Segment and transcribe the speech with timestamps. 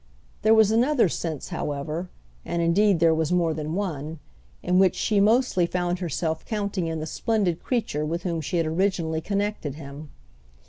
[0.41, 5.99] There was another sense, however—and indeed there was more than one—in which she mostly found
[5.99, 10.09] herself counting in the splendid creature with whom she had originally connected him.